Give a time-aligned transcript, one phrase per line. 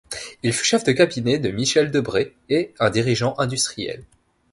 [0.41, 4.03] Il fut chef de cabinet de Michel Debré et un dirigeant industriel.